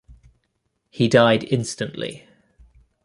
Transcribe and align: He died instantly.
He 0.89 1.07
died 1.07 1.43
instantly. 1.53 2.27